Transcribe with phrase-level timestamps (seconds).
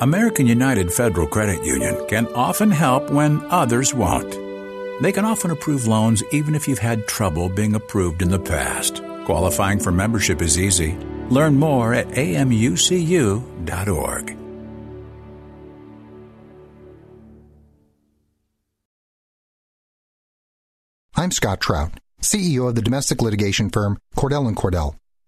[0.00, 4.32] American United Federal Credit Union can often help when others won't.
[5.02, 9.02] They can often approve loans even if you've had trouble being approved in the past.
[9.26, 10.96] Qualifying for membership is easy.
[11.28, 13.44] Learn more at amucu.org.
[21.14, 21.92] I'm Scott Trout,
[22.22, 24.94] CEO of the domestic litigation firm Cordell and Cordell.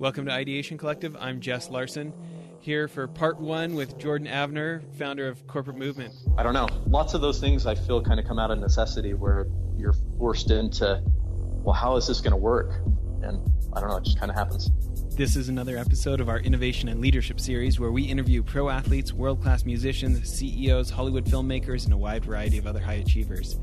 [0.00, 1.14] Welcome to Ideation Collective.
[1.20, 2.14] I'm Jess Larson,
[2.58, 6.14] here for part one with Jordan Avner, founder of Corporate Movement.
[6.38, 6.68] I don't know.
[6.86, 10.50] Lots of those things I feel kind of come out of necessity where you're forced
[10.50, 12.76] into, well, how is this going to work?
[13.22, 14.70] And I don't know, it just kind of happens.
[15.16, 19.12] This is another episode of our Innovation and Leadership series where we interview pro athletes,
[19.12, 23.56] world class musicians, CEOs, Hollywood filmmakers, and a wide variety of other high achievers.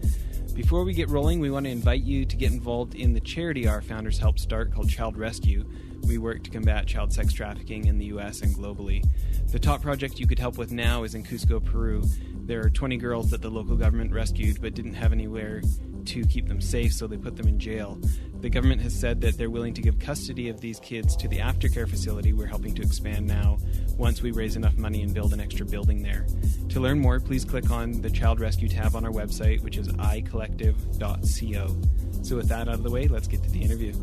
[0.53, 3.67] Before we get rolling, we want to invite you to get involved in the charity
[3.67, 5.67] our founders helped start called Child Rescue.
[6.03, 9.05] We work to combat child sex trafficking in the US and globally.
[9.51, 12.03] The top project you could help with now is in Cusco, Peru.
[12.45, 15.61] There are 20 girls that the local government rescued but didn't have anywhere
[16.07, 17.99] to keep them safe, so they put them in jail.
[18.39, 21.39] The government has said that they're willing to give custody of these kids to the
[21.39, 23.57] aftercare facility we're helping to expand now
[23.97, 26.25] once we raise enough money and build an extra building there.
[26.69, 29.89] To learn more, please click on the Child Rescue tab on our website, which is
[29.89, 32.23] icollective.co.
[32.23, 33.93] So, with that out of the way, let's get to the interview.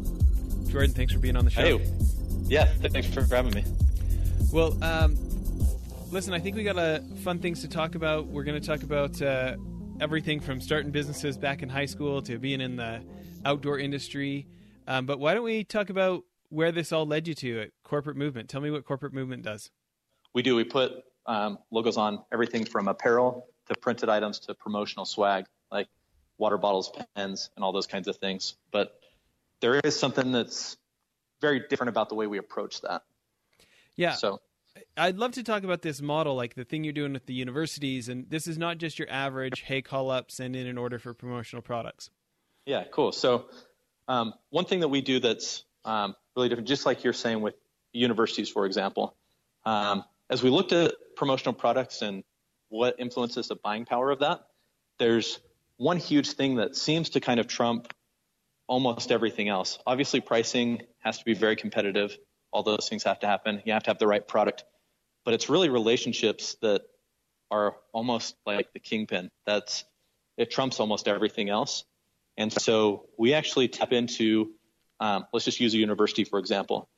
[0.75, 1.79] Jordan, thanks for being on the show.
[1.79, 1.87] Hey,
[2.47, 3.63] yeah, thanks for having me.
[4.53, 5.17] Well, um,
[6.11, 8.27] listen, I think we got uh, fun things to talk about.
[8.27, 9.55] We're going to talk about uh,
[10.01, 13.05] everything from starting businesses back in high school to being in the
[13.45, 14.49] outdoor industry.
[14.89, 18.17] Um, but why don't we talk about where this all led you to at Corporate
[18.17, 18.49] Movement?
[18.49, 19.71] Tell me what Corporate Movement does.
[20.33, 20.57] We do.
[20.57, 25.87] We put um, logos on everything from apparel to printed items to promotional swag, like
[26.37, 28.57] water bottles, pens, and all those kinds of things.
[28.73, 28.99] But
[29.65, 30.77] there is something that's
[31.41, 33.01] very different about the way we approach that.
[33.97, 34.13] Yeah.
[34.13, 34.43] So
[34.95, 38.11] I'd love to talk about this model, like the thing you're doing with the universities,
[38.11, 41.15] and this is not just your average, hey, call up, send in an order for
[41.15, 42.11] promotional products.
[42.67, 43.11] Yeah, cool.
[43.11, 43.47] So
[44.07, 47.55] um, one thing that we do that's um, really different, just like you're saying with
[47.95, 49.17] universities, for example,
[49.65, 52.23] um, as we looked at promotional products and
[52.69, 54.45] what influences the buying power of that,
[54.99, 55.41] there's
[55.79, 57.95] one huge thing that seems to kind of trump
[58.67, 59.79] almost everything else.
[59.87, 62.17] Obviously, pricing has to be very competitive.
[62.53, 63.63] All those things have to happen.
[63.65, 64.65] You have to have the right product.
[65.25, 66.83] But it's really relationships that
[67.51, 69.31] are almost like the kingpin.
[69.47, 69.85] That's
[70.37, 71.85] it trumps almost everything else.
[72.37, 74.51] And so we actually tap into,
[74.99, 76.89] um, let's just use a university for example.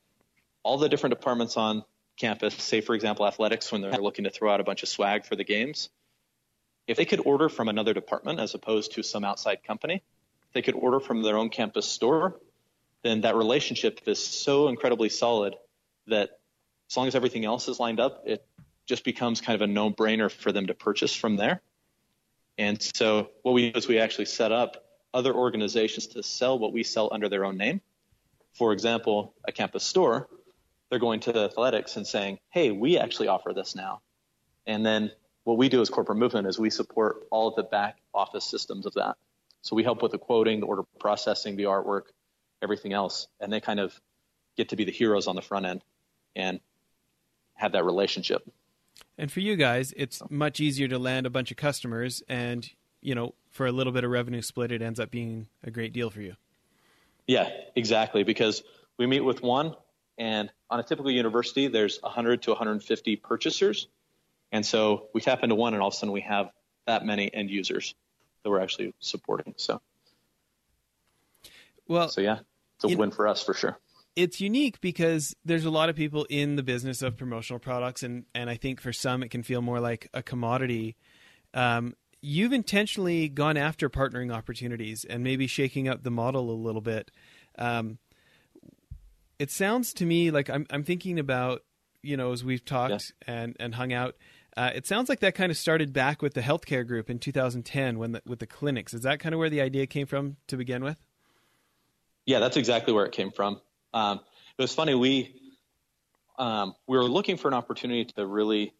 [0.62, 1.84] All the different departments on
[2.18, 5.26] campus, say for example athletics, when they're looking to throw out a bunch of swag
[5.26, 5.90] for the games,
[6.86, 10.02] if they could order from another department as opposed to some outside company,
[10.56, 12.40] they could order from their own campus store,
[13.02, 15.54] then that relationship is so incredibly solid
[16.06, 16.30] that
[16.88, 18.42] as long as everything else is lined up, it
[18.86, 21.60] just becomes kind of a no-brainer for them to purchase from there.
[22.56, 26.72] And so what we do is we actually set up other organizations to sell what
[26.72, 27.82] we sell under their own name.
[28.54, 30.26] For example, a campus store,
[30.88, 34.00] they're going to athletics and saying, hey, we actually offer this now.
[34.66, 35.10] And then
[35.44, 38.86] what we do as corporate movement is we support all of the back office systems
[38.86, 39.18] of that.
[39.66, 42.02] So we help with the quoting, the order processing, the artwork,
[42.62, 43.26] everything else.
[43.40, 44.00] And they kind of
[44.56, 45.82] get to be the heroes on the front end
[46.36, 46.60] and
[47.54, 48.48] have that relationship.
[49.18, 53.16] And for you guys, it's much easier to land a bunch of customers and, you
[53.16, 56.10] know, for a little bit of revenue split, it ends up being a great deal
[56.10, 56.36] for you.
[57.26, 58.22] Yeah, exactly.
[58.22, 58.62] Because
[58.98, 59.74] we meet with one,
[60.16, 63.88] and on a typical university, there's 100 to 150 purchasers.
[64.52, 66.50] And so we tap into one, and all of a sudden we have
[66.86, 67.96] that many end users
[68.46, 69.54] that we're actually supporting.
[69.56, 69.80] So,
[71.88, 72.38] well, so yeah,
[72.76, 73.76] it's a win for us for sure.
[74.14, 78.24] It's unique because there's a lot of people in the business of promotional products, and
[78.36, 80.96] and I think for some it can feel more like a commodity.
[81.54, 86.80] Um, you've intentionally gone after partnering opportunities and maybe shaking up the model a little
[86.80, 87.10] bit.
[87.58, 87.98] Um,
[89.40, 91.62] it sounds to me like I'm, I'm thinking about,
[92.02, 93.34] you know, as we've talked yeah.
[93.34, 94.16] and, and hung out,
[94.56, 97.98] uh, it sounds like that kind of started back with the healthcare group in 2010
[97.98, 98.94] when the, with the clinics.
[98.94, 100.98] Is that kind of where the idea came from to begin with?
[102.24, 103.60] Yeah, that's exactly where it came from.
[103.94, 104.20] Um,
[104.58, 104.94] it was funny.
[104.94, 105.34] We
[106.38, 108.74] um, we were looking for an opportunity to really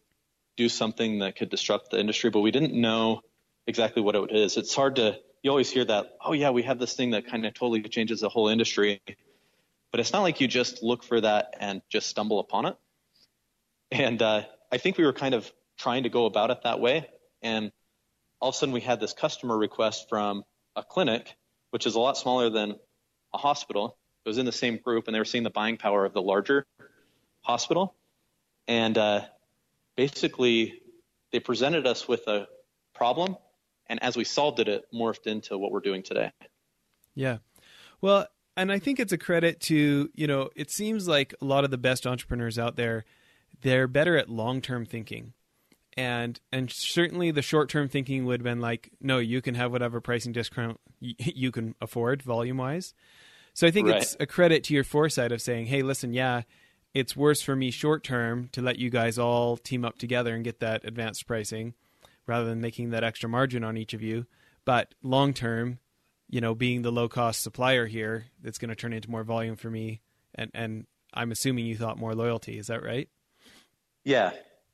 [0.57, 3.21] do something that could disrupt the industry, but we didn't know
[3.65, 4.57] exactly what it is.
[4.57, 7.45] It's hard to you always hear that, oh yeah, we have this thing that kind
[7.45, 9.01] of totally changes the whole industry.
[9.91, 12.75] But it's not like you just look for that and just stumble upon it.
[13.91, 14.41] And uh,
[14.71, 17.07] I think we were kind of trying to go about it that way.
[17.41, 17.71] And
[18.39, 20.43] all of a sudden we had this customer request from
[20.75, 21.35] a clinic,
[21.71, 22.75] which is a lot smaller than
[23.33, 23.97] a hospital.
[24.25, 26.21] It was in the same group and they were seeing the buying power of the
[26.21, 26.65] larger
[27.41, 27.95] hospital.
[28.67, 29.21] And uh,
[29.95, 30.81] basically
[31.31, 32.47] they presented us with a
[32.93, 33.37] problem
[33.89, 36.31] and as we solved it, it morphed into what we're doing today.
[37.15, 37.37] Yeah.
[38.01, 41.63] Well, and I think it's a credit to, you know, it seems like a lot
[41.63, 43.05] of the best entrepreneurs out there,
[43.61, 45.33] they're better at long-term thinking.
[45.97, 49.99] And and certainly the short-term thinking would have been like, no, you can have whatever
[49.99, 52.93] pricing discount you can afford volume-wise.
[53.53, 54.01] So I think right.
[54.01, 56.43] it's a credit to your foresight of saying, hey, listen, yeah,
[56.93, 60.43] it's worse for me short term to let you guys all team up together and
[60.43, 61.73] get that advanced pricing
[62.27, 64.27] rather than making that extra margin on each of you.
[64.65, 65.79] But long term,
[66.29, 69.55] you know, being the low cost supplier here, that's going to turn into more volume
[69.55, 70.01] for me.
[70.35, 72.59] And, and I'm assuming you thought more loyalty.
[72.59, 73.09] Is that right?
[74.03, 74.31] Yeah,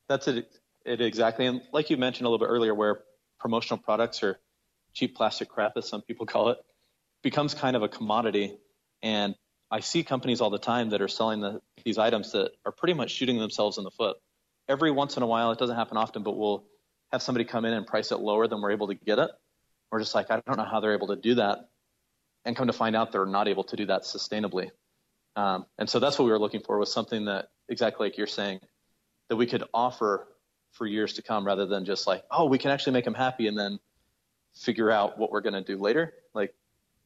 [0.07, 1.45] that's it, it exactly.
[1.45, 3.01] And like you mentioned a little bit earlier, where
[3.39, 4.39] promotional products or
[4.93, 6.57] cheap plastic crap, as some people call it,
[7.21, 8.57] becomes kind of a commodity.
[9.01, 9.35] And
[9.71, 12.93] I see companies all the time that are selling the, these items that are pretty
[12.93, 14.17] much shooting themselves in the foot.
[14.69, 16.63] Every once in a while, it doesn't happen often, but we'll
[17.11, 19.31] have somebody come in and price it lower than we're able to get it.
[19.91, 21.69] We're just like, I don't know how they're able to do that.
[22.45, 24.71] And come to find out they're not able to do that sustainably.
[25.35, 28.27] Um, and so that's what we were looking for was something that exactly like you're
[28.27, 28.59] saying
[29.29, 30.27] that we could offer
[30.73, 33.47] for years to come rather than just like, oh, we can actually make them happy
[33.47, 33.79] and then
[34.53, 36.13] figure out what we're going to do later.
[36.33, 36.53] Like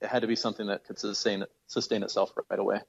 [0.01, 2.79] it had to be something that could sustain sustain itself right away.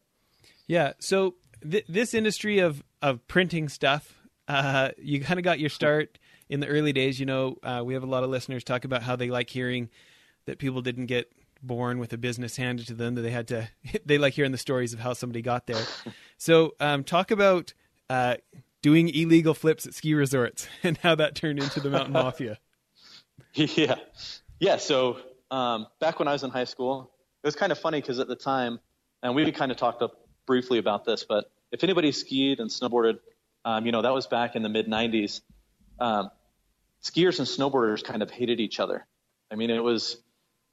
[0.67, 0.93] Yeah.
[0.99, 1.35] So
[1.69, 4.15] th- this industry of of printing stuff,
[4.47, 7.95] uh, you kind of got your start in the early days, you know, uh, we
[7.95, 9.91] have a lot of listeners talk about how they like hearing
[10.47, 11.31] that people didn't get
[11.63, 13.69] born with a business handed to them; that they had to.
[14.07, 15.85] They like hearing the stories of how somebody got there.
[16.39, 17.75] so, um, talk about
[18.09, 18.37] uh,
[18.83, 22.59] doing illegal flips at ski resorts and how that turned into the mountain mafia.
[23.55, 23.97] Yeah,
[24.61, 24.77] yeah.
[24.77, 25.19] So
[25.51, 27.11] um, back when I was in high school,
[27.43, 28.79] it was kind of funny because at the time,
[29.23, 30.13] and we kind of talked up
[30.47, 33.19] briefly about this, but if anybody skied and snowboarded,
[33.65, 35.41] um, you know, that was back in the mid 90s.
[35.99, 36.31] Um,
[37.03, 39.07] skiers and snowboarders kind of hated each other.
[39.51, 40.17] I mean, it was,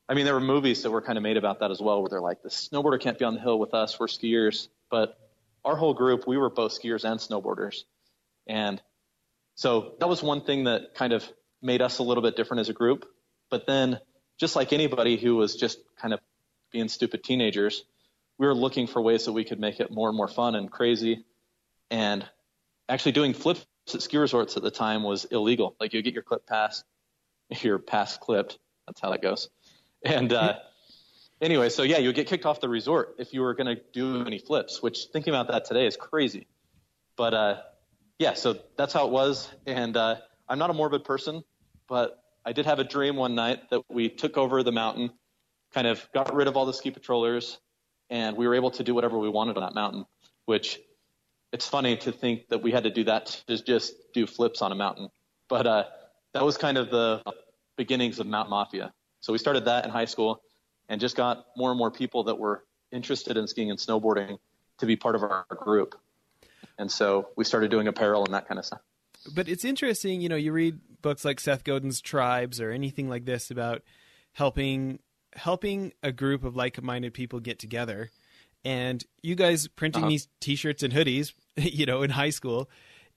[0.08, 2.10] I mean, there were movies that were kind of made about that as well, where
[2.10, 4.68] they're like, the snowboarder can't be on the hill with us, we're skiers.
[4.90, 5.18] But
[5.64, 7.84] our whole group, we were both skiers and snowboarders.
[8.48, 8.82] And
[9.56, 11.28] so that was one thing that kind of
[11.62, 13.06] made us a little bit different as a group.
[13.50, 14.00] But then,
[14.40, 16.20] just like anybody who was just kind of
[16.72, 17.84] being stupid teenagers,
[18.38, 20.70] we were looking for ways that we could make it more and more fun and
[20.70, 21.24] crazy.
[21.90, 22.28] And
[22.90, 25.76] actually doing flips at ski resorts at the time was illegal.
[25.80, 26.84] Like you get your clip pass,
[27.62, 28.58] your pass clipped.
[28.88, 29.50] That's how that goes.
[30.04, 30.60] And uh,
[31.42, 34.26] anyway, so yeah, you get kicked off the resort if you were going to do
[34.26, 34.82] any flips.
[34.82, 36.48] Which thinking about that today is crazy.
[37.16, 37.62] But uh,
[38.20, 39.50] yeah, so that's how it was.
[39.66, 40.16] And uh,
[40.48, 41.44] I'm not a morbid person,
[41.88, 45.12] but I did have a dream one night that we took over the mountain,
[45.74, 47.60] kind of got rid of all the ski patrollers,
[48.10, 50.06] and we were able to do whatever we wanted on that mountain,
[50.46, 50.80] which
[51.52, 54.72] it's funny to think that we had to do that to just do flips on
[54.72, 55.10] a mountain.
[55.50, 55.84] But uh,
[56.34, 57.24] that was kind of the
[57.78, 58.94] beginnings of Mountain Mafia.
[59.22, 60.42] So we started that in high school
[60.90, 64.38] and just got more and more people that were interested in skiing and snowboarding
[64.78, 65.96] to be part of our group.
[66.78, 68.82] And so we started doing apparel and that kind of stuff.
[69.34, 73.26] But it's interesting, you know, you read books like Seth Godin's Tribes or anything like
[73.26, 73.82] this about
[74.34, 75.00] helping
[75.34, 78.10] helping a group of like-minded people get together.
[78.64, 80.10] And you guys printing uh-huh.
[80.10, 82.70] these t-shirts and hoodies you know, in high school,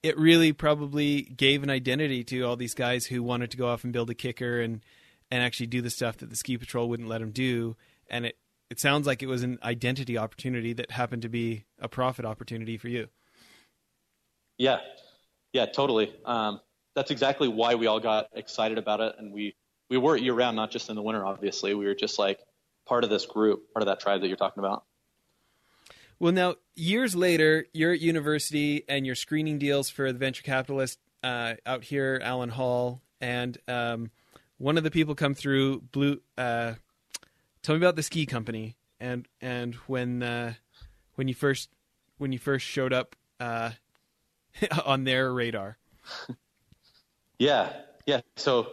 [0.03, 3.85] it really probably gave an identity to all these guys who wanted to go off
[3.85, 4.81] and build a kicker and
[5.31, 7.77] and actually do the stuff that the ski patrol wouldn't let them do.
[8.09, 8.39] And it
[8.71, 12.77] it sounds like it was an identity opportunity that happened to be a profit opportunity
[12.77, 13.09] for you.
[14.59, 14.79] Yeah,
[15.53, 16.13] yeah, totally.
[16.25, 16.61] Um,
[16.95, 19.55] that's exactly why we all got excited about it, and we
[19.89, 21.25] we were year round, not just in the winter.
[21.25, 22.41] Obviously, we were just like
[22.87, 24.85] part of this group, part of that tribe that you're talking about.
[26.19, 30.99] Well, now years later, you're at university and you're screening deals for the venture capitalist
[31.23, 34.11] uh, out here, Alan Hall, and um,
[34.59, 35.83] one of the people come through.
[35.93, 36.75] Blue, uh,
[37.63, 40.55] tell me about the ski company and and when uh,
[41.15, 41.71] when you first
[42.19, 43.71] when you first showed up uh,
[44.85, 45.79] on their radar.
[47.39, 47.73] Yeah,
[48.05, 48.21] yeah.
[48.35, 48.73] So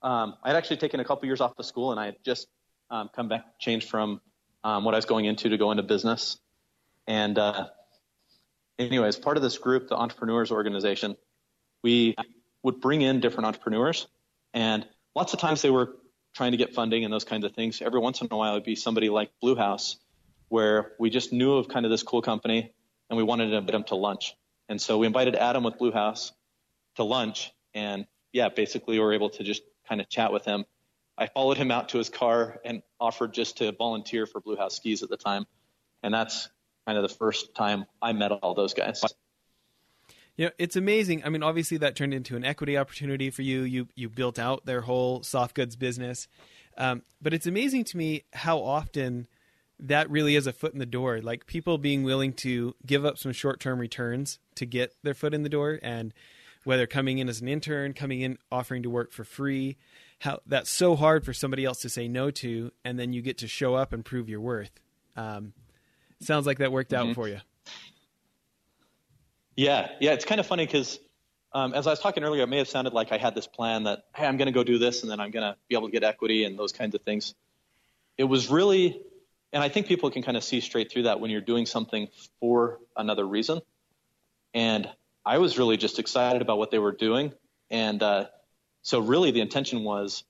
[0.00, 2.46] um, I had actually taken a couple years off of school, and I had just
[2.88, 4.20] um, come back, changed from
[4.62, 6.38] um, what I was going into to go into business.
[7.08, 7.66] And uh,
[8.78, 11.16] anyway, as part of this group, the Entrepreneurs Organization,
[11.82, 12.14] we
[12.62, 14.06] would bring in different entrepreneurs.
[14.54, 15.96] And lots of times they were
[16.34, 17.82] trying to get funding and those kinds of things.
[17.82, 19.96] Every once in a while, it'd be somebody like Blue House,
[20.48, 22.72] where we just knew of kind of this cool company
[23.10, 24.36] and we wanted to invite them to lunch.
[24.68, 26.32] And so we invited Adam with Blue House
[26.96, 30.64] to lunch, and yeah, basically we were able to just kind of chat with him.
[31.18, 34.76] I followed him out to his car and offered just to volunteer for Blue House
[34.76, 35.46] Skis at the time,
[36.02, 36.48] and that's
[36.86, 39.02] kind of the first time I met all those guys.
[40.36, 41.24] Yeah, it's amazing.
[41.24, 43.62] I mean, obviously that turned into an equity opportunity for you.
[43.62, 46.28] You you built out their whole soft goods business,
[46.76, 49.28] um, but it's amazing to me how often
[49.78, 51.20] that really is a foot in the door.
[51.20, 55.34] Like people being willing to give up some short term returns to get their foot
[55.34, 56.14] in the door, and
[56.64, 59.76] whether coming in as an intern, coming in offering to work for free,
[60.20, 63.38] how that's so hard for somebody else to say no to, and then you get
[63.38, 64.72] to show up and prove your worth.
[65.16, 65.52] Um,
[66.20, 67.14] sounds like that worked out mm-hmm.
[67.14, 67.38] for you.
[69.56, 70.98] Yeah, yeah, it's kind of funny because
[71.52, 73.84] um, as I was talking earlier, it may have sounded like I had this plan
[73.84, 75.88] that hey, I'm going to go do this, and then I'm going to be able
[75.88, 77.34] to get equity and those kinds of things.
[78.18, 79.00] It was really,
[79.52, 82.08] and I think people can kind of see straight through that when you're doing something
[82.40, 83.60] for another reason.
[84.54, 84.88] And
[85.24, 87.32] I was really just excited about what they were doing,
[87.70, 88.26] and uh,
[88.82, 90.24] so really the intention was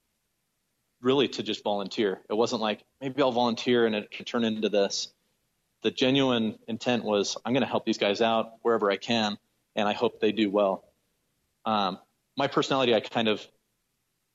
[1.03, 2.21] really to just volunteer.
[2.31, 5.13] It wasn't like maybe I'll volunteer and it can turn into this
[5.87, 9.39] the genuine intent was I'm going to help these guys out wherever I can,
[9.77, 10.85] and I hope they do well.
[11.65, 11.99] Um,
[12.37, 13.47] my personality, I kind of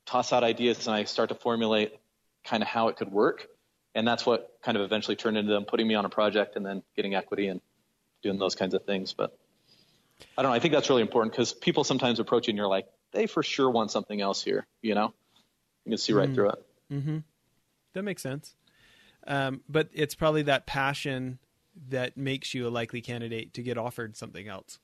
[0.05, 1.99] toss out ideas and I start to formulate
[2.45, 3.47] kind of how it could work,
[3.93, 6.65] and that's what kind of eventually turned into them putting me on a project and
[6.65, 7.61] then getting equity and
[8.23, 9.13] doing those kinds of things.
[9.13, 9.37] But
[10.37, 10.55] I don't know.
[10.55, 13.43] I think that's really important because people sometimes approach you and you're like, they for
[13.43, 14.65] sure want something else here.
[14.81, 15.13] You know,
[15.85, 16.35] you can see right mm-hmm.
[16.35, 16.65] through it.
[16.91, 17.17] Mm-hmm.
[17.93, 18.55] That makes sense.
[19.27, 21.39] Um, but it's probably that passion
[21.89, 24.79] that makes you a likely candidate to get offered something else.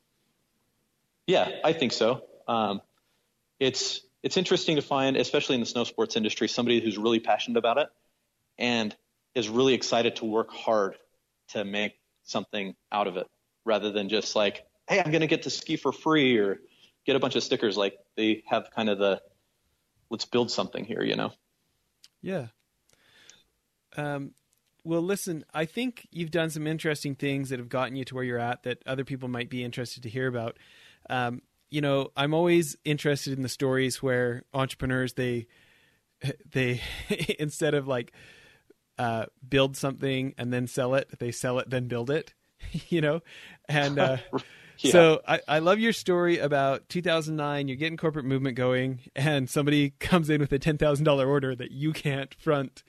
[1.25, 2.23] Yeah, I think so.
[2.47, 2.81] Um,
[3.59, 7.57] it's it's interesting to find, especially in the snow sports industry, somebody who's really passionate
[7.57, 7.89] about it
[8.57, 8.95] and
[9.35, 10.95] is really excited to work hard
[11.49, 13.27] to make something out of it,
[13.65, 16.59] rather than just like, hey, I'm going to get to ski for free or
[17.05, 17.77] get a bunch of stickers.
[17.77, 19.21] Like they have kind of the
[20.09, 21.31] let's build something here, you know?
[22.21, 22.47] Yeah.
[23.95, 24.31] Um,
[24.83, 28.23] well, listen, I think you've done some interesting things that have gotten you to where
[28.23, 30.57] you're at that other people might be interested to hear about.
[31.09, 35.47] Um, you know, I'm always interested in the stories where entrepreneurs they
[36.51, 36.81] they
[37.39, 38.13] instead of like
[38.97, 42.33] uh, build something and then sell it, they sell it then build it.
[42.89, 43.21] you know,
[43.69, 44.17] and uh,
[44.79, 44.91] yeah.
[44.91, 47.67] so I, I love your story about 2009.
[47.67, 51.55] You're getting corporate movement going, and somebody comes in with a ten thousand dollar order
[51.55, 52.83] that you can't front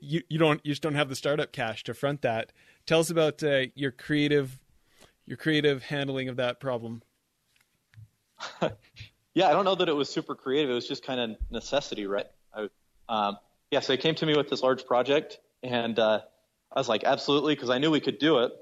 [0.00, 2.52] you you don't you just don't have the startup cash to front that.
[2.86, 4.58] Tell us about uh, your creative
[5.26, 7.02] your creative handling of that problem.
[9.34, 10.70] yeah, I don't know that it was super creative.
[10.70, 12.26] It was just kind of necessity, right?
[12.54, 12.68] I,
[13.08, 13.38] um,
[13.76, 16.20] yeah, so they came to me with this large project, and uh,
[16.74, 18.52] I was like, absolutely, because I knew we could do it.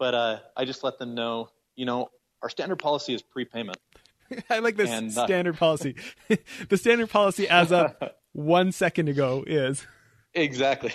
[0.00, 2.08] But uh, I just let them know, you know,
[2.42, 3.76] our standard policy is prepayment.
[4.50, 5.94] I like this and, uh, standard policy.
[6.68, 7.94] the standard policy as of
[8.32, 9.86] one second ago is
[10.34, 10.92] Exactly.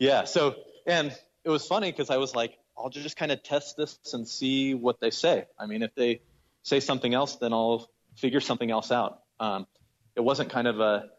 [0.00, 0.24] yeah.
[0.24, 0.54] So,
[0.86, 1.14] and
[1.44, 4.72] it was funny because I was like, I'll just kind of test this and see
[4.72, 5.44] what they say.
[5.58, 6.22] I mean, if they
[6.62, 9.18] say something else, then I'll figure something else out.
[9.38, 9.66] Um,
[10.16, 11.10] it wasn't kind of a,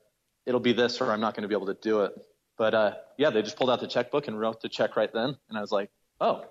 [0.46, 2.14] it'll be this or I'm not going to be able to do it.
[2.58, 5.36] But uh, yeah, they just pulled out the checkbook and wrote the check right then.
[5.50, 6.44] And I was like, oh,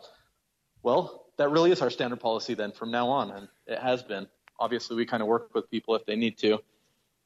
[0.83, 3.31] well, that really is our standard policy then from now on.
[3.31, 4.27] And it has been.
[4.59, 6.59] Obviously, we kind of work with people if they need to.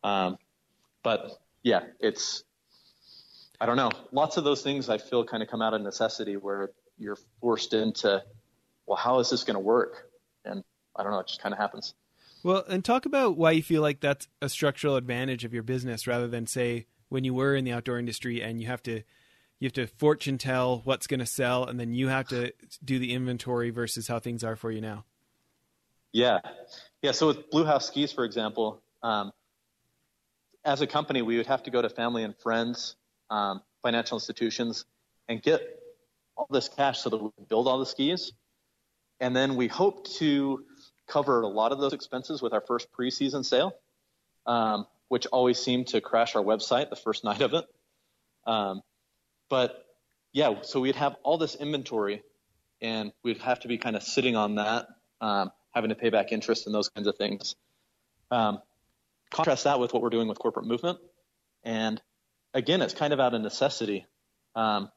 [0.05, 0.39] Um,
[1.03, 2.45] but yeah, it's
[3.61, 3.91] I don't know.
[4.13, 7.73] Lots of those things I feel kind of come out of necessity where you're forced
[7.73, 8.23] into,
[8.87, 10.11] well, how is this going to work?
[10.45, 10.63] And
[10.97, 11.95] I don't know, it just kind of happens.
[12.45, 16.07] Well, and talk about why you feel like that's a structural advantage of your business
[16.07, 19.03] rather than say when you were in the outdoor industry and you have to
[19.61, 22.53] you have to fortune tell what's going to sell and then you have to
[22.85, 25.07] do the inventory versus how things are for you now.
[26.13, 26.41] Yeah.
[27.01, 29.33] Yeah, so with Blue House Skis for example, um,
[30.67, 32.97] as a company, we would have to go to family and friends,
[33.31, 34.85] um, financial institutions,
[35.29, 35.63] and get
[36.37, 38.33] all this cash so that we can build all the skis.
[39.21, 40.65] And then we hope to
[41.07, 43.75] cover a lot of those expenses with our first preseason sale,
[44.47, 47.65] um, which always seemed to crash our website the first night of it.
[48.47, 48.83] Um,
[49.49, 49.85] but
[50.33, 52.23] yeah, so we'd have all this inventory,
[52.81, 54.89] and we'd have to be kind of sitting on that,
[55.21, 57.55] um, having to pay back interest and those kinds of things.
[58.31, 58.61] Um,
[59.31, 60.99] Contrast that with what we're doing with corporate movement.
[61.65, 62.01] And
[62.53, 64.07] again, it's kind of out of necessity.
[64.55, 64.91] Um,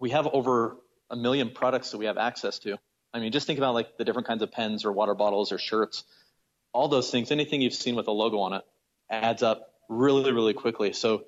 [0.00, 0.76] we have over
[1.10, 2.78] a million products that we have access to.
[3.18, 5.58] I mean, just think about like the different kinds of pens or water bottles or
[5.58, 6.04] shirts,
[6.72, 8.64] all those things, anything you've seen with a logo on it.
[9.10, 10.92] adds up really, really quickly.
[10.92, 11.24] So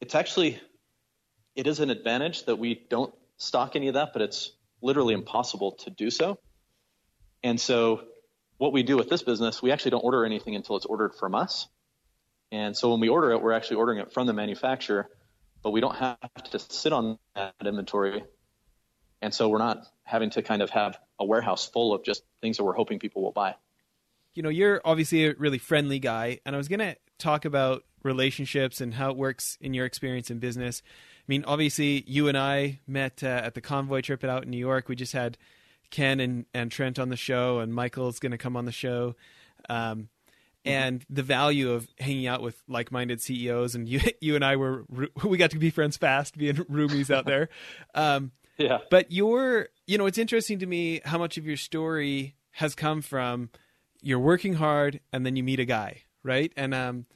[0.00, 0.60] it's actually
[1.54, 5.72] it is an advantage that we don't stock any of that, but it's literally impossible
[5.72, 6.38] to do so.
[7.42, 8.02] And so
[8.58, 11.34] what we do with this business, we actually don't order anything until it's ordered from
[11.34, 11.68] us.
[12.52, 15.08] And so when we order it, we're actually ordering it from the manufacturer,
[15.62, 16.18] but we don't have
[16.50, 18.24] to sit on that inventory.
[19.22, 22.56] And so we're not having to kind of have a warehouse full of just things
[22.58, 23.56] that we're hoping people will buy.
[24.34, 27.84] You know, you're obviously a really friendly guy, and I was going to talk about
[28.02, 30.82] relationships and how it works in your experience in business.
[30.86, 34.58] I mean, obviously, you and I met uh, at the convoy trip out in New
[34.58, 34.88] York.
[34.88, 35.38] We just had
[35.90, 39.16] Ken and, and Trent on the show, and Michael's going to come on the show.
[39.68, 40.08] Um,
[40.66, 43.74] and the value of hanging out with like-minded CEOs.
[43.74, 44.84] And you, you and I were
[45.24, 47.48] we got to be friends fast, being roomies out there.
[47.94, 48.78] Um, yeah.
[48.90, 53.02] But your, you know, it's interesting to me how much of your story has come
[53.02, 53.50] from
[54.00, 56.52] you're working hard and then you meet a guy, right?
[56.56, 57.06] And um,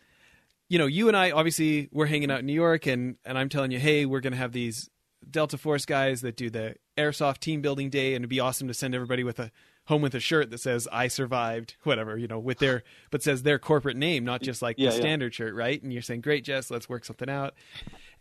[0.68, 3.48] you know, you and I obviously we're hanging out in New York, and and I'm
[3.48, 4.88] telling you, hey, we're gonna have these
[5.28, 8.74] Delta Force guys that do the airsoft team building day, and it'd be awesome to
[8.74, 9.50] send everybody with a
[9.86, 13.42] home with a shirt that says "I survived," whatever you know, with their but says
[13.42, 15.00] their corporate name, not just like yeah, the yeah.
[15.00, 15.82] standard shirt, right?
[15.82, 17.54] And you're saying, "Great, Jess, let's work something out."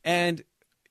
[0.03, 0.43] And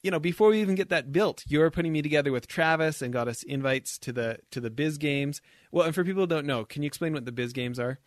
[0.02, 3.12] you know, before we even get that built, you're putting me together with Travis and
[3.12, 5.40] got us invites to the to the Biz Games.
[5.73, 7.99] Well, and for people who don't know, can you explain what the Biz Games are?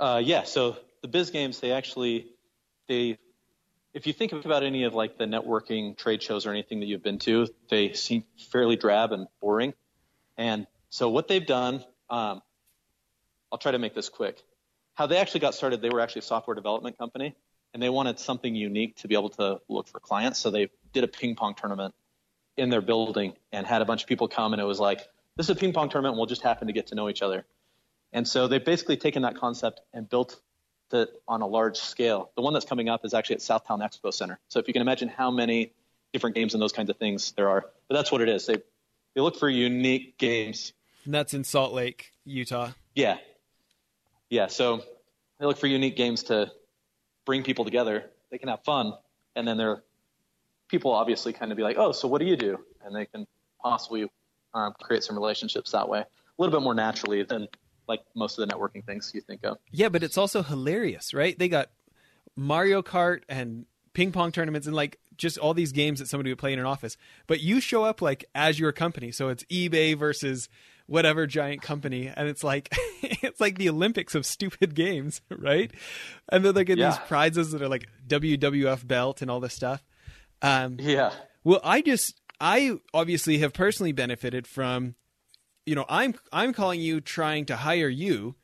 [0.00, 0.42] Uh, yeah.
[0.42, 2.26] So the Biz Games, they actually
[2.88, 3.18] they
[3.94, 7.02] if you think about any of like the networking trade shows or anything that you've
[7.02, 9.74] been to, they seem fairly drab and boring.
[10.36, 12.40] And so what they've done, um,
[13.50, 14.42] I'll try to make this quick.
[14.94, 17.34] How they actually got started, they were actually a software development company,
[17.72, 20.38] and they wanted something unique to be able to look for clients.
[20.38, 21.94] So they did a ping pong tournament
[22.56, 25.00] in their building and had a bunch of people come, and it was like,
[25.36, 27.22] this is a ping pong tournament, and we'll just happen to get to know each
[27.22, 27.44] other.
[28.12, 30.40] And so they've basically taken that concept and built
[30.92, 32.30] it on a large scale.
[32.36, 34.38] The one that's coming up is actually at South Towne Expo Center.
[34.48, 35.72] So if you can imagine how many
[36.12, 38.44] different games and those kinds of things there are, but that's what it is.
[38.44, 38.58] They
[39.14, 40.72] they look for unique games.
[41.04, 42.70] And that's in Salt Lake, Utah.
[42.94, 43.18] Yeah,
[44.30, 44.46] yeah.
[44.46, 44.82] So
[45.38, 46.52] they look for unique games to
[47.24, 48.10] bring people together.
[48.30, 48.92] They can have fun,
[49.36, 49.82] and then they're
[50.68, 52.58] people obviously kind of be like, oh, so what do you do?
[52.82, 53.26] And they can
[53.62, 54.10] possibly
[54.54, 56.06] um, create some relationships that way, a
[56.38, 57.46] little bit more naturally than
[57.88, 59.58] like most of the networking things you think of.
[59.70, 61.38] Yeah, but it's also hilarious, right?
[61.38, 61.70] They got
[62.36, 66.38] Mario Kart and ping pong tournaments and like just all these games that somebody would
[66.38, 66.96] play in an office.
[67.26, 70.48] But you show up like as your company, so it's eBay versus
[70.86, 72.68] whatever giant company, and it's like
[73.02, 75.70] it's like the Olympics of stupid games, right?
[76.30, 76.90] And then they get Yeah.
[76.90, 79.82] these prizes that are like WWF belt and all this stuff.
[80.42, 81.12] Um, Yeah.
[81.44, 84.94] well, I just I obviously have personally benefited from
[85.66, 88.34] you know, I'm I'm calling you trying to hire you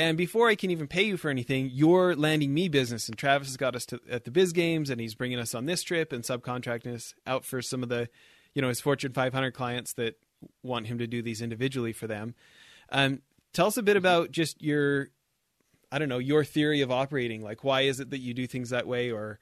[0.00, 3.48] and before I can even pay you for anything, you're landing me business and Travis
[3.48, 6.12] has got us to, at the Biz Games and he's bringing us on this trip
[6.12, 8.08] and subcontracting us out for some of the
[8.54, 10.14] you know, his Fortune 500 clients that
[10.62, 12.34] want him to do these individually for them.
[12.90, 13.22] Um
[13.52, 15.10] tell us a bit about just your
[15.90, 18.70] I don't know, your theory of operating, like why is it that you do things
[18.70, 19.38] that way or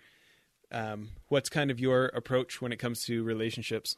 [0.73, 3.97] um, what's kind of your approach when it comes to relationships?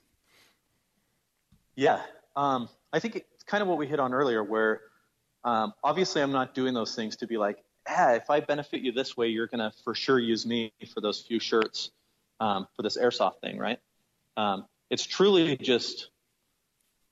[1.77, 2.01] Yeah.
[2.37, 4.81] Um, I think it's kind of what we hit on earlier, where
[5.45, 8.93] um, obviously I'm not doing those things to be like, ah, if I benefit you
[8.93, 11.91] this way, you're going to for sure use me for those few shirts
[12.41, 13.79] um, for this airsoft thing, right?
[14.37, 16.11] Um, it's truly just,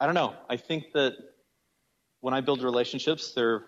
[0.00, 0.34] I don't know.
[0.48, 1.14] I think that
[2.20, 3.64] when I build relationships, they're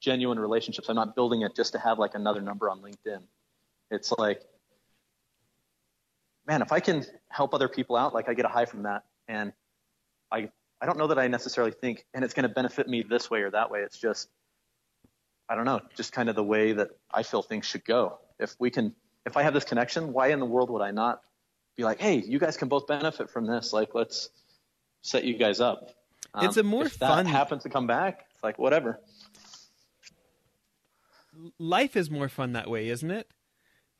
[0.00, 0.88] genuine relationships.
[0.88, 3.20] I'm not building it just to have like another number on LinkedIn.
[3.90, 4.42] It's like,
[6.46, 9.04] man, if I can help other people out, like I get a high from that.
[9.28, 9.52] And
[10.30, 13.30] I, I don't know that I necessarily think, and it's going to benefit me this
[13.30, 13.80] way or that way.
[13.80, 14.28] It's just,
[15.48, 18.18] I don't know, just kind of the way that I feel things should go.
[18.38, 21.20] If we can, if I have this connection, why in the world would I not
[21.76, 23.72] be like, hey, you guys can both benefit from this?
[23.72, 24.30] Like, let's
[25.06, 25.90] set you guys up.
[26.34, 28.26] Um, It's a more if that fun- happens to come back.
[28.34, 29.00] It's like whatever.
[31.58, 33.28] Life is more fun that way, isn't it?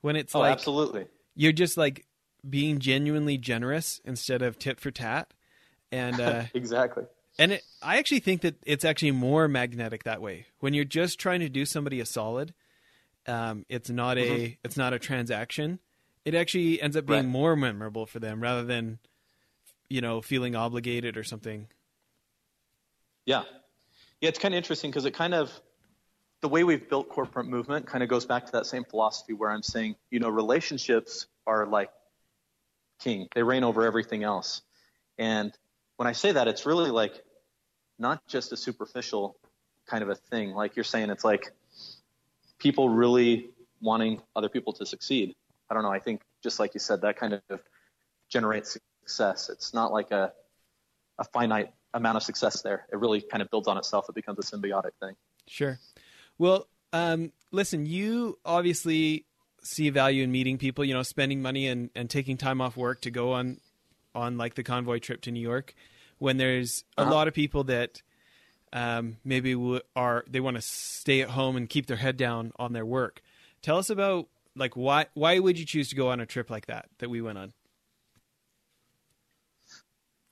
[0.01, 1.07] When it's oh, like absolutely.
[1.35, 2.07] you're just like
[2.49, 5.33] being genuinely generous instead of tit for tat,
[5.93, 7.05] and uh, Exactly.
[7.39, 10.47] and it, I actually think that it's actually more magnetic that way.
[10.61, 12.55] When you're just trying to do somebody a solid,
[13.27, 15.79] um, it's not a it's not a transaction.
[16.25, 17.29] It actually ends up being Right.
[17.29, 18.99] more memorable for them rather than
[19.89, 21.69] you know feeling obligated or something.
[23.25, 23.43] Yeah.
[24.21, 25.51] Yeah, it's kind of interesting because it kind of,
[26.41, 29.51] the way we've built corporate movement kind of goes back to that same philosophy where
[29.51, 31.91] I'm saying, you know, relationships are like
[33.01, 34.63] king, they reign over everything else.
[35.19, 35.53] And
[35.97, 37.23] when I say that, it's really like
[37.99, 39.37] not just a superficial
[39.87, 40.53] kind of a thing.
[40.53, 41.53] Like you're saying, it's like,
[42.59, 43.51] people really
[43.83, 45.35] wanting other people to succeed.
[45.69, 45.91] I don't know.
[45.91, 47.61] I think just like you said, that kind of
[48.31, 49.49] generates success.
[49.49, 50.33] It's not like a
[51.19, 52.87] a finite amount of success there.
[52.93, 54.07] It really kind of builds on itself.
[54.09, 55.15] It becomes a symbiotic thing.
[55.47, 55.79] Sure.
[56.37, 59.25] Well, um, listen, you obviously
[59.63, 63.01] see value in meeting people, you know, spending money and, and taking time off work
[63.03, 63.61] to go on
[64.15, 65.75] on like the convoy trip to New York
[66.19, 67.11] when there's a uh-huh.
[67.11, 68.03] lot of people that
[68.73, 72.53] um, maybe w- are they want to stay at home and keep their head down
[72.57, 73.23] on their work.
[73.63, 76.67] Tell us about like why why would you choose to go on a trip like
[76.67, 77.53] that that we went on?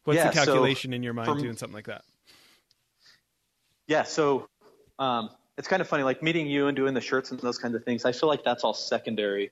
[0.05, 2.03] What's yeah, the calculation so in your mind from, doing something like that?
[3.87, 4.49] Yeah, so
[4.99, 7.75] um, it's kind of funny, like meeting you and doing the shirts and those kinds
[7.75, 8.05] of things.
[8.05, 9.51] I feel like that's all secondary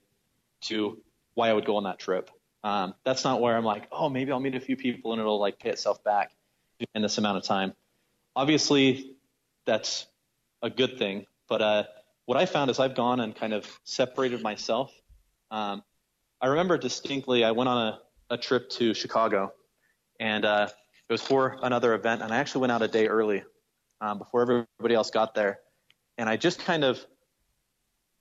[0.61, 1.01] to
[1.33, 2.29] why I would go on that trip.
[2.63, 5.39] Um, that's not where I'm like, oh, maybe I'll meet a few people and it'll
[5.39, 6.31] like pay itself back
[6.93, 7.73] in this amount of time.
[8.35, 9.15] Obviously,
[9.65, 10.05] that's
[10.61, 11.83] a good thing, but uh,
[12.25, 14.93] what I found is I've gone and kind of separated myself.
[15.51, 15.83] Um,
[16.41, 19.53] I remember distinctly I went on a, a trip to Chicago,
[20.23, 20.69] and uh,
[21.09, 23.43] it was for another event, and I actually went out a day early
[23.99, 25.59] um, before everybody else got there,
[26.17, 27.05] and I just kind of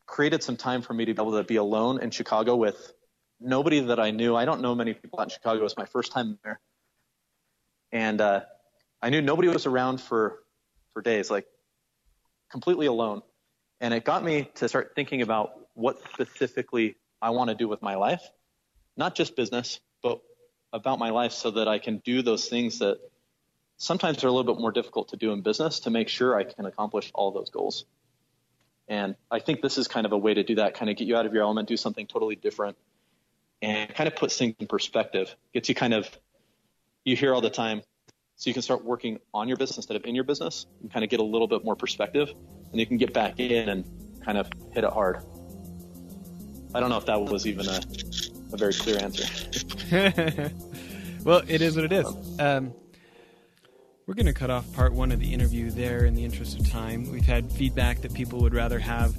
[0.07, 2.93] created some time for me to be able to be alone in Chicago with
[3.41, 4.35] nobody that I knew.
[4.35, 5.61] I don't know many people out in Chicago.
[5.61, 6.59] It was my first time there,
[7.93, 8.41] and uh,
[9.01, 10.41] I knew nobody was around for
[10.95, 11.47] for days, like
[12.51, 13.23] completely alone.
[13.81, 17.81] And it got me to start thinking about what specifically I want to do with
[17.81, 18.29] my life,
[18.97, 20.21] not just business, but
[20.73, 22.99] about my life, so that I can do those things that
[23.77, 26.45] sometimes are a little bit more difficult to do in business to make sure I
[26.45, 27.85] can accomplish all those goals.
[28.89, 31.07] And I think this is kind of a way to do that, kind of get
[31.07, 32.77] you out of your element, do something totally different,
[33.61, 35.35] and kind of put things in perspective.
[35.55, 36.09] Gets you kind of,
[37.05, 37.83] you hear all the time,
[38.37, 41.05] so you can start working on your business instead of in your business and kind
[41.05, 42.33] of get a little bit more perspective,
[42.71, 43.85] and you can get back in and
[44.25, 45.19] kind of hit it hard.
[46.75, 47.81] I don't know if that was even a,
[48.53, 49.25] a very clear answer.
[51.25, 52.07] well, it is what it is.
[52.39, 52.73] Um,
[54.07, 56.69] we're going to cut off part one of the interview there in the interest of
[56.69, 57.11] time.
[57.11, 59.17] We've had feedback that people would rather have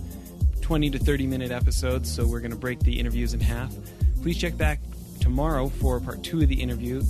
[0.61, 3.73] 20 to 30 minute episodes, so we're going to break the interviews in half.
[4.21, 4.79] Please check back
[5.19, 7.01] tomorrow for part two of the interview.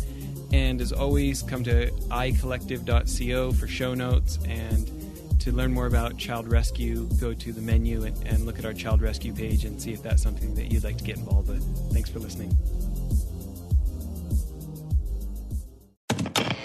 [0.51, 4.37] And as always, come to icollective.co for show notes.
[4.47, 8.65] And to learn more about child rescue, go to the menu and, and look at
[8.65, 11.49] our child rescue page and see if that's something that you'd like to get involved
[11.49, 11.63] with.
[11.91, 12.55] Thanks for listening.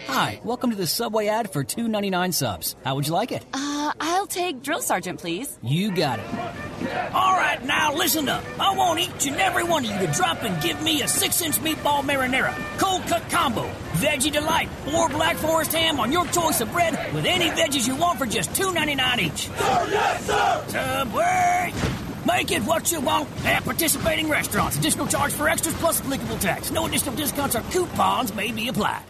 [0.06, 2.74] Hi, welcome to the Subway ad for two ninety nine subs.
[2.84, 3.44] How would you like it?
[3.52, 5.58] Uh, I'll take Drill Sergeant, please.
[5.62, 6.24] You got it.
[6.80, 8.44] All right, now listen up.
[8.60, 11.42] I want each and every one of you to drop and give me a six
[11.42, 16.60] inch meatball marinara, cold cut combo, veggie delight, or black forest ham on your choice
[16.60, 19.48] of bread with any veggies you want for just two ninety nine each.
[19.48, 20.64] Sir, yes, sir!
[20.68, 21.72] Subway!
[22.26, 24.76] Make it what you want at participating restaurants.
[24.76, 26.70] Additional charge for extras plus applicable tax.
[26.70, 29.02] No additional discounts or coupons may be applied.